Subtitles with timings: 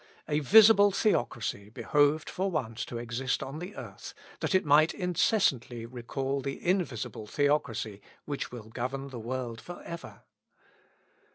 [0.27, 5.85] A visible Theocracy behoved for once to exist on the earth, that it might incessantly
[5.85, 10.23] recall the invisible Theocracy which will govern the world for ever.